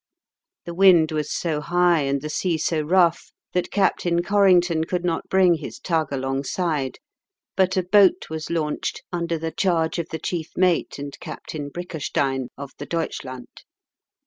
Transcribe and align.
The 0.65 0.73
wind 0.73 1.11
was 1.11 1.31
so 1.31 1.61
high 1.61 2.01
and 2.01 2.23
the 2.23 2.29
sea 2.31 2.57
so 2.57 2.81
rough 2.81 3.31
that 3.53 3.69
Captain 3.69 4.23
Corrington 4.23 4.83
could 4.85 5.05
not 5.05 5.29
bring 5.29 5.53
his 5.53 5.77
tug 5.77 6.11
alongside; 6.11 6.97
but 7.55 7.77
a 7.77 7.83
boat 7.83 8.27
was 8.27 8.49
launched, 8.49 9.03
under 9.13 9.37
the 9.37 9.51
charge 9.51 9.99
of 9.99 10.09
the 10.09 10.17
chief 10.17 10.53
mate 10.55 10.97
and 10.97 11.19
Captain 11.19 11.69
Brickerstein, 11.69 12.47
of 12.57 12.71
the 12.79 12.87
Deutschland. 12.87 13.61